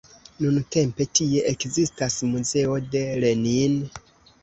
Nuntempe 0.45 1.07
tie 1.19 1.45
ekzistas 1.51 2.19
muzeo 2.33 2.83
de 2.97 3.07
Lenin. 3.25 3.83